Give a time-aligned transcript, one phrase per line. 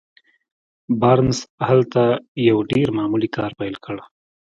[1.01, 2.01] بارنس هلته
[2.47, 3.95] يو ډېر معمولي کار پيل کړ.